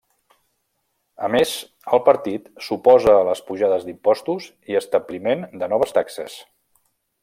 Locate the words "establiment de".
4.83-5.75